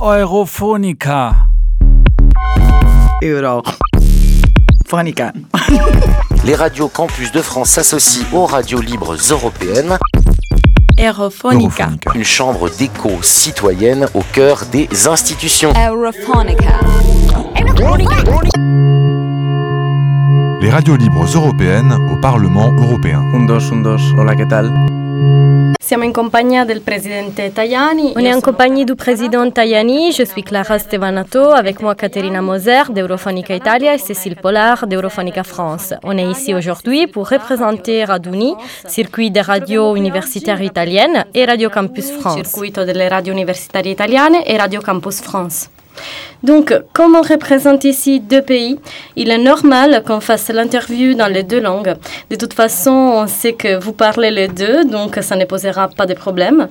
[0.00, 1.48] Eurofonica.
[3.20, 5.32] Eurofonica.
[6.44, 9.98] Les radios campus de France s'associent aux radios libres européennes.
[11.00, 11.90] Eurofonica.
[12.14, 15.72] Une chambre d'écho citoyenne au cœur des institutions.
[15.72, 16.78] Eurofonica.
[20.60, 23.24] Les radios libres européennes au Parlement européen.
[23.34, 23.98] Un dos, un dos.
[24.16, 24.72] Hola, ¿qué tal?
[25.88, 28.12] Siamo in compagnia del presidente Tajani.
[28.14, 30.12] On est en compagnie du président Tajani.
[30.12, 35.94] Je suis Clara Stevanato, avec moi Caterina Moser d'Eurofonica Italia et Cécile Pollard d'Eurofonica France.
[36.04, 38.54] On est ici aujourd'hui pour représenter Raduni,
[38.86, 42.34] circuit des radios universitaires italiennes et Radio Campus France.
[42.34, 45.70] Circuito delle radio universitarie italiane et Radio Campus France.
[46.42, 48.78] Donc, comme on représente ici deux pays,
[49.16, 51.94] il est normal qu'on fasse l'interview dans les deux langues.
[52.30, 56.06] De toute façon, on sait que vous parlez les deux, donc ça ne posera pas
[56.06, 56.68] de problème.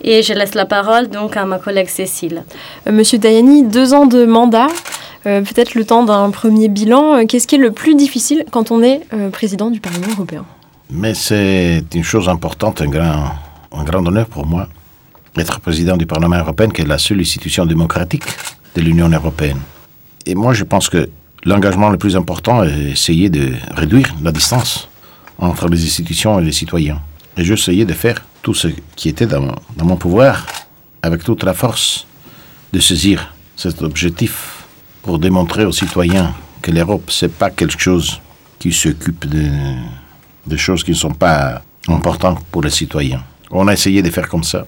[0.00, 2.44] Et je laisse la parole donc à ma collègue Cécile.
[2.86, 4.68] Euh, Monsieur Tajani, deux ans de mandat,
[5.26, 7.16] euh, peut-être le temps d'un premier bilan.
[7.16, 10.44] Euh, Qu'est-ce qui est le plus difficile quand on est euh, président du Parlement européen?
[10.90, 13.24] Mais c'est une chose importante, un grand,
[13.72, 14.68] un grand honneur pour moi,
[15.34, 18.22] d'être président du Parlement européen, qui est la seule institution démocratique
[18.74, 19.60] de l'Union européenne.
[20.26, 21.08] Et moi, je pense que
[21.44, 24.88] l'engagement le plus important est essayer de réduire la distance
[25.38, 27.00] entre les institutions et les citoyens.
[27.36, 30.46] Et j'essayais de faire tout ce qui était dans, dans mon pouvoir,
[31.02, 32.06] avec toute la force,
[32.72, 34.64] de saisir cet objectif
[35.02, 38.20] pour démontrer aux citoyens que l'Europe, c'est pas quelque chose
[38.58, 39.48] qui s'occupe de,
[40.46, 43.22] de choses qui ne sont pas importantes pour les citoyens.
[43.50, 44.66] On a essayé de faire comme ça.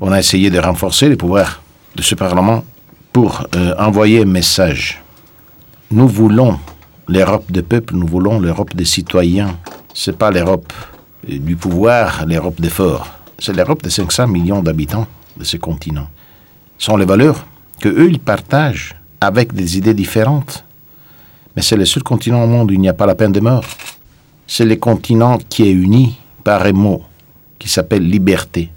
[0.00, 1.62] On a essayé de renforcer les pouvoirs
[1.96, 2.64] de ce Parlement
[3.12, 5.02] pour euh, envoyer un message.
[5.90, 6.58] Nous voulons
[7.08, 9.56] l'Europe des peuples, nous voulons l'Europe des citoyens.
[9.94, 10.72] C'est pas l'Europe
[11.28, 13.08] euh, du pouvoir, l'Europe des forts.
[13.38, 16.08] C'est l'Europe des 500 millions d'habitants de ce continent.
[16.78, 17.46] Ce sont les valeurs
[17.80, 20.64] que eux ils partagent avec des idées différentes.
[21.56, 23.40] Mais c'est le seul continent au monde où il n'y a pas la peine de
[23.40, 23.64] mort.
[24.46, 27.02] C'est le continent qui est uni par un mot
[27.58, 28.70] qui s'appelle liberté.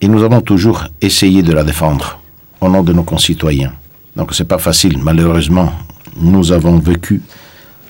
[0.00, 2.19] Et nous avons toujours essayé de la défendre
[2.60, 3.72] au nom de nos concitoyens.
[4.16, 4.98] Donc c'est pas facile.
[4.98, 5.72] Malheureusement,
[6.16, 7.22] nous avons vécu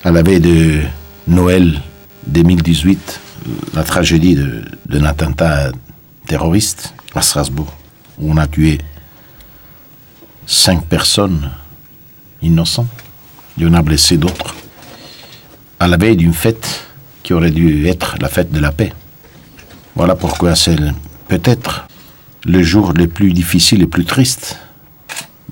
[0.05, 0.81] à la veille de
[1.27, 1.81] Noël
[2.27, 3.21] 2018
[3.75, 4.39] la tragédie
[4.87, 5.73] d'un attentat
[6.27, 7.73] terroriste à Strasbourg,
[8.19, 8.79] où on a tué
[10.47, 11.51] cinq personnes
[12.43, 12.87] innocentes
[13.59, 14.55] et on a blessé d'autres.
[15.79, 16.87] À la veille d'une fête
[17.23, 18.93] qui aurait dû être la fête de la paix.
[19.95, 20.77] Voilà pourquoi c'est
[21.29, 21.87] peut-être
[22.45, 24.59] le jour le plus difficile et le plus triste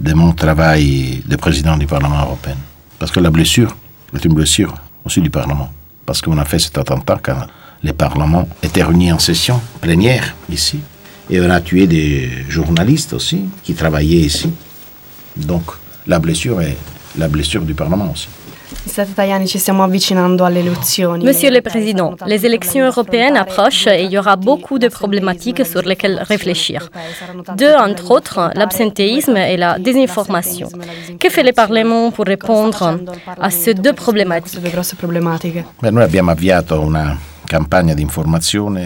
[0.00, 2.56] de mon travail de président du Parlement européen.
[2.98, 3.76] Parce que la blessure
[4.14, 5.72] est une blessure aussi du Parlement.
[6.06, 7.46] Parce qu'on a fait cet attentat quand
[7.82, 10.80] le Parlement était réuni en session plénière ici.
[11.30, 14.50] Et on a tué des journalistes aussi qui travaillaient ici.
[15.36, 15.64] Donc
[16.06, 16.76] la blessure est
[17.18, 18.28] la blessure du Parlement aussi.
[21.22, 25.82] Monsieur le Président, les élections européennes approchent et il y aura beaucoup de problématiques sur
[25.82, 26.88] lesquelles réfléchir.
[27.56, 30.68] Deux, entre autres, l'absentéisme et la désinformation.
[31.18, 32.98] Que fait le Parlement pour répondre
[33.40, 34.58] à ces deux problématiques.
[35.80, 37.16] Beh, noi abbiamo avviato una.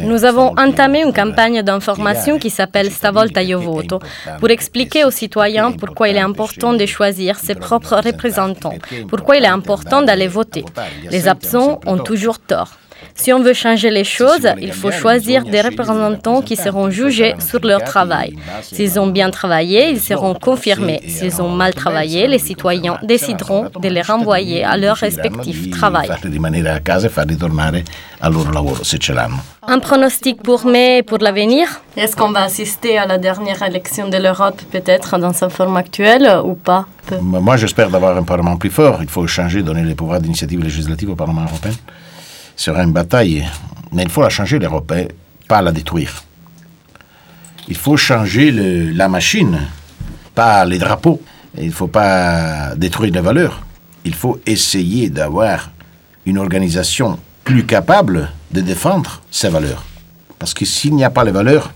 [0.05, 3.99] Nous avons entamé une campagne d'information qui s'appelle Stavolta Io Voto
[4.39, 8.75] pour expliquer aux citoyens pourquoi il est important de choisir ses propres représentants,
[9.09, 10.65] pourquoi il est important d'aller voter.
[11.11, 12.71] Les absents ont toujours tort.
[13.15, 17.61] Si on veut changer les choses, il faut choisir des représentants qui seront jugés sur
[17.65, 18.37] leur travail.
[18.63, 21.01] S'ils ont bien travaillé, ils seront confirmés.
[21.07, 26.09] S'ils ont mal travaillé, les citoyens décideront de les renvoyer à leur respectif travail.
[26.09, 26.15] E.
[29.69, 34.09] Un pronostic pour mai et pour l'avenir Est-ce qu'on va assister à la dernière élection
[34.09, 36.87] de l'Europe peut-être dans sa forme actuelle ou pas
[37.21, 38.99] Moi, j'espère d'avoir un Parlement plus fort.
[39.03, 41.73] Il faut changer, donner les pouvoirs d'initiative législative au Parlement européen.
[42.57, 43.47] Sera une bataille.
[43.93, 45.09] Mais il faut la changer, l'Europe, et
[45.49, 46.23] pas la détruire.
[47.69, 49.61] Il faut changer le- la machine,
[50.35, 51.21] pas les drapeaux.
[51.59, 53.63] Il ne faut pas détruire les valeurs.
[54.05, 55.71] Il faut essayer d'avoir
[56.27, 59.85] une organisation plus capable de défendre ces valeurs.
[60.39, 61.73] Parce que s'il n'y a pas les valeurs,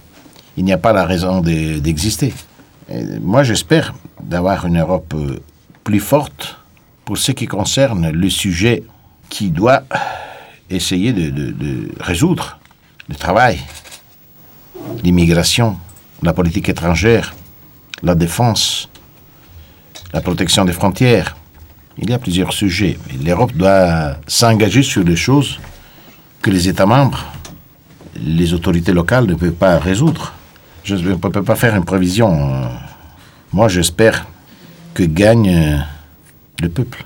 [0.57, 2.33] il n'y a pas la raison de- d'exister.
[3.21, 5.39] Moi, j'espère d'avoir une Europe euh,
[5.85, 6.57] plus forte
[7.05, 8.83] pour ce qui concerne le sujet
[9.29, 9.83] qui doit
[10.71, 12.59] essayer de, de- résoudre
[13.09, 13.61] le travail,
[15.03, 15.77] l'immigration,
[16.23, 17.35] la politique étrangère,
[18.03, 18.89] la défense,
[20.13, 21.37] la protection des frontières.
[21.99, 22.99] Il y a plusieurs sujets.
[23.13, 25.59] Et L'Europe doit s'engager sur des choses
[26.43, 27.25] que les États membres,
[28.17, 30.33] les autorités locales ne peuvent pas résoudre.
[30.85, 32.69] Je ne peux pas faire une prévision.
[33.53, 34.27] Moi, j'espère
[34.95, 35.79] que gagne euh,
[36.61, 37.05] le peuple.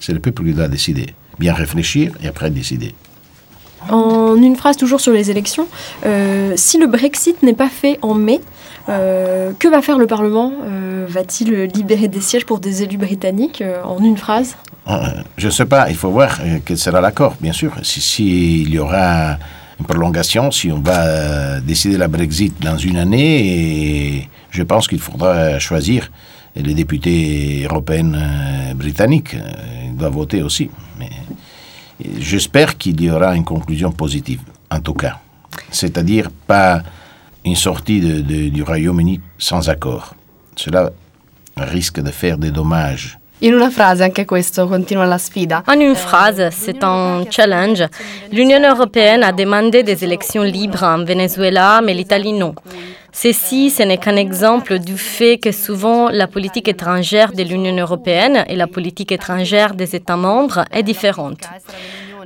[0.00, 1.14] C'est le peuple qui doit décider.
[1.38, 2.94] Bien réfléchir et après décider.
[3.88, 5.66] En une phrase toujours sur les élections,
[6.06, 8.40] euh, si le Brexit n'est pas fait en mai,
[8.88, 13.62] euh, que va faire le Parlement euh, Va-t-il libérer des sièges pour des élus britanniques
[13.84, 14.56] En une phrase?
[14.88, 14.94] Euh,
[15.36, 17.72] Je ne sais pas, il faut voir quel sera l'accord, bien sûr.
[17.82, 19.36] S'il si, y aura
[19.78, 25.00] une prolongation, si on va décider la Brexit dans une année, et je pense qu'il
[25.00, 26.10] faudra choisir
[26.56, 29.36] les députés européens britanniques.
[29.86, 30.70] Ils doivent voter aussi.
[31.02, 31.10] Mais
[32.20, 34.40] j'espère qu'il y aura une conclusion positive,
[34.70, 35.18] en tout cas.
[35.70, 36.82] C'est-à-dire pas
[37.44, 40.14] une sortie de- de- du Royaume-Uni sans accord.
[40.56, 40.90] Cela
[41.56, 45.64] risque de faire des dommages In una frase, anche questo continua la sfida.
[45.66, 47.82] En une phrase, c'est un challenge.
[48.30, 52.54] L'Union européenne a demandé des élections libres en Venezuela, mais l'Italie non.
[53.14, 58.44] Ceci, ce n'est qu'un exemple du fait que souvent la politique étrangère de l'Union européenne
[58.48, 61.40] et la politique étrangère des États membres est différente.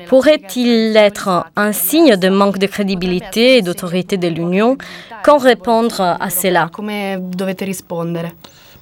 [0.07, 4.79] Pourrait-il être un signe de manque de crédibilité et d'autorité de l'Union?
[5.25, 6.71] Qu'en répondre à cela?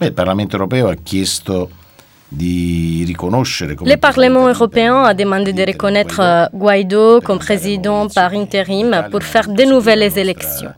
[0.01, 0.11] Beh,
[1.07, 1.71] chiesto
[2.33, 9.63] Le Parlement européen a demandé de reconnaître Guaido comme président par intérim pour faire de
[9.65, 10.73] nouvelles élections.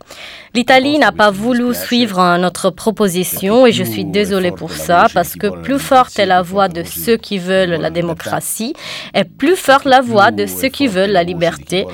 [0.57, 5.49] L'Italie n'a pas voulu suivre notre proposition et je suis désolée pour ça parce que
[5.61, 8.73] plus forte est la voix de ceux qui veulent la démocratie
[9.13, 11.85] et plus forte la voix de ceux qui veulent la liberté.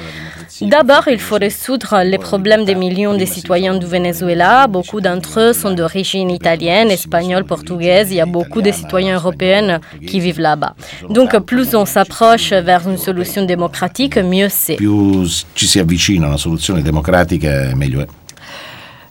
[0.62, 4.68] D'abord, il faut résoudre les problèmes des millions de citoyens du Venezuela.
[4.68, 8.12] Beaucoup d'entre eux sont d'origine italienne, espagnole, portugaise.
[8.12, 10.75] Il y a beaucoup de citoyens européens qui vivent là-bas.
[11.09, 14.77] Donc, plus on s'approche vers une solution démocratique, mieux c'est.
[15.56, 16.33] ci si avvicina
[16.81, 18.04] democratica, meglio è.
[18.04, 18.23] Euh,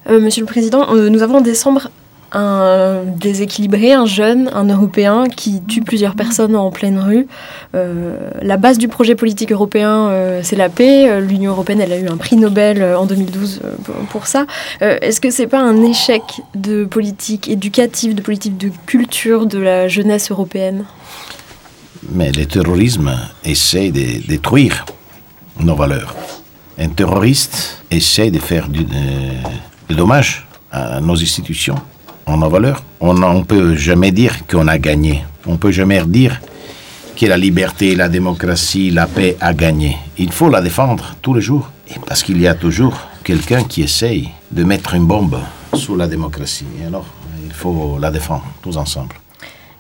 [0.08, 1.90] Monsieur le Président, euh, nous avons en décembre
[2.34, 7.26] un déséquilibré, un jeune, un Européen qui tue plusieurs personnes en pleine rue.
[7.75, 11.10] Euh, la base du projet politique européen, euh, c'est la paix.
[11.10, 13.75] Euh, L'Union européenne, elle a eu un prix Nobel euh, en 2012 euh,
[14.10, 14.46] pour- ça.
[14.81, 16.22] Euh, Est-ce que c'est pas un échec
[16.55, 20.84] de politique éducative, de politique de culture de la jeunesse européenne?
[22.12, 23.14] Mais le terrorisme
[23.44, 24.87] essaie de détruire
[25.60, 26.16] nos valeurs.
[26.78, 28.84] Un terroriste essaie de faire du, euh,
[29.93, 31.77] des dommages à nos institutions,
[32.27, 32.83] à nos valeurs.
[33.00, 35.23] On ne peut jamais dire qu'on a gagné.
[35.47, 36.41] On ne peut jamais dire
[37.17, 39.97] que la liberté, la démocratie, la paix a gagné.
[40.17, 41.69] Il faut la défendre tous les jours.
[41.89, 45.39] Et parce qu'il y a toujours quelqu'un qui essaye de mettre une bombe
[45.75, 46.65] sur la démocratie.
[46.81, 47.06] Et alors,
[47.44, 49.15] il faut la défendre tous ensemble.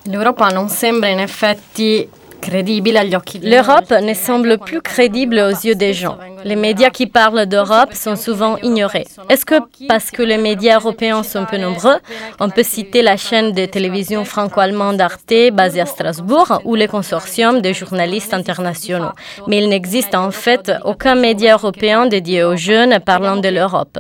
[0.06, 2.08] L'Europa non sembra in effetti
[2.50, 6.18] L'Europe ne semble plus crédible aux yeux des gens.
[6.44, 9.06] Les médias qui parlent d'Europe sont souvent ignorés.
[9.28, 9.54] Est-ce que
[9.88, 11.98] parce que les médias européens sont peu nombreux,
[12.40, 17.60] on peut citer la chaîne de télévision franco-allemande Arte basée à Strasbourg ou le consortium
[17.60, 19.12] de journalistes internationaux?
[19.46, 23.98] Mais il n'existe en fait aucun média européen dédié aux jeunes parlant de l'Europe.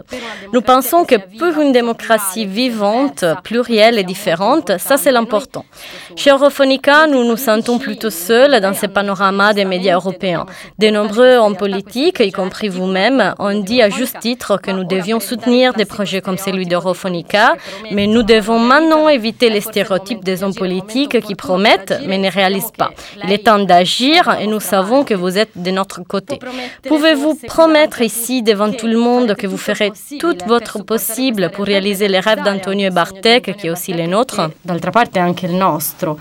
[0.52, 5.64] Nous pensons que pour une démocratie vivante, plurielle et différente, ça c'est l'important.
[6.16, 10.46] Chez Europhonica, nous nous sentons plutôt seuls dans ce panorama des médias européens.
[10.78, 15.20] De nombreux hommes politiques, y compris vous-même, ont dit à juste titre que nous devions
[15.20, 17.54] soutenir des projets comme celui d'Europhonica,
[17.90, 22.76] mais nous devons maintenant éviter les stéréotypes des hommes politiques qui promettent mais ne réalisent
[22.76, 22.90] pas.
[23.22, 26.38] Il est temps d'agir et nous savons que vous êtes de notre côté.
[26.88, 32.08] Pouvez-vous promettre ici devant tout le monde que vous ferez tout votre possible pour réaliser
[32.08, 36.18] les rêves d'Antonio Bartek, qui est aussi les nôtres D'altra parte è anche il nostro.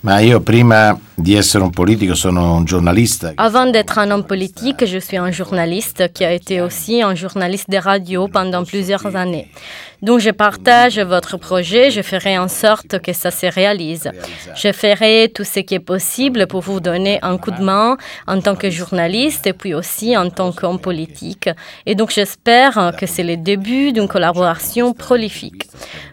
[0.00, 3.32] Ma io prima di essere un politico sono un giornalista.
[3.36, 7.70] Avant d'être un homme politique, je suis un journaliste qui a été aussi un journaliste
[7.70, 9.48] de radio pendant plusieurs années.
[10.02, 14.10] Donc je partage votre projet, je ferai en sorte que ça se réalise.
[14.54, 18.38] Je ferai tout ce qui est possible pour vous donner un coup de main en
[18.40, 21.48] tant que journaliste et puis aussi en tant qu'homme politique.
[21.86, 25.68] Et donc j'espère que c'est le début d'une collaboration prolifique.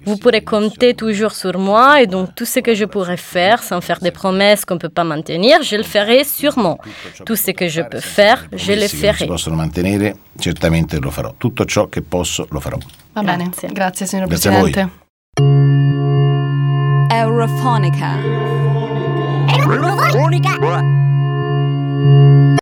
[0.05, 3.81] Vous pourrez compter toujours sur moi et donc tout ce que je pourrai faire sans
[3.81, 6.77] faire des promesses qu'on peut pas maintenir, je le ferai sûrement.
[7.25, 9.25] Tout ce que je peux faire, je le ferai.
[9.25, 11.33] possono mantenere, certamente lo farò.
[11.37, 12.77] Tutto ciò che posso lo farò.
[13.13, 13.69] Va bene, Grazie.
[13.71, 14.49] grazie signor Grazie.
[14.51, 14.89] Presidente.
[17.09, 18.17] Eurofonica.
[19.57, 20.57] Eurofonica.